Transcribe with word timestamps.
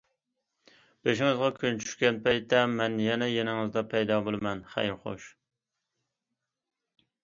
بېشىڭىزغا 1.07 1.49
كۈن 1.57 1.77
چۈشكەن 1.83 2.17
پەيتتە 2.29 2.63
مەن 2.73 2.97
يەنە 3.05 3.31
يېنىڭىزدا 3.35 3.87
پەيدا 3.95 4.21
بولىمەن، 4.31 4.67
خەير 4.77 5.01
خوش!... 5.07 5.33